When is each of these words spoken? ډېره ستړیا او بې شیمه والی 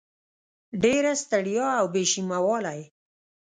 ډېره 0.83 1.11
ستړیا 1.23 1.67
او 1.79 1.85
بې 1.93 2.03
شیمه 2.11 2.39
والی 2.45 2.81